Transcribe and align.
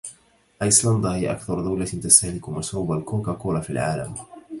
آيسلندا 0.61 1.09
هي 1.15 1.31
أكثر 1.31 1.61
دولة 1.61 1.85
تستهلك 1.85 2.49
مشروب 2.49 2.91
الكوكاكولا 2.91 3.59
في 3.61 3.69
العالم. 3.69 4.15